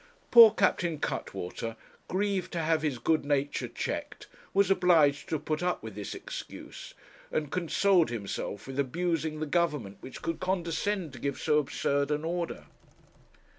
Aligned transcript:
Poor 0.31 0.49
Captain 0.49 0.97
Cuttwater, 0.97 1.75
grieved 2.07 2.51
to 2.53 2.63
have 2.63 2.81
his 2.81 2.97
good 2.97 3.23
nature 3.23 3.67
checked, 3.67 4.25
was 4.51 4.71
obliged 4.71 5.29
to 5.29 5.37
put 5.37 5.61
up 5.61 5.83
with 5.83 5.93
this 5.93 6.15
excuse, 6.15 6.95
and 7.31 7.51
consoled 7.51 8.09
himself 8.09 8.65
with 8.65 8.79
abusing 8.79 9.39
the 9.39 9.45
Government 9.45 9.97
which 10.01 10.23
could 10.23 10.39
condescend 10.39 11.13
to 11.13 11.19
give 11.19 11.39
so 11.39 11.59
absurd 11.59 12.09
an 12.09 12.25
order. 12.25 12.63